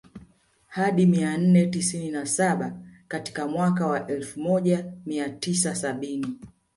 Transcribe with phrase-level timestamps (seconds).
[0.67, 2.73] Hadi mia nne sitini na saba
[3.07, 6.39] katika mwaka elfu moja mia tisa sabini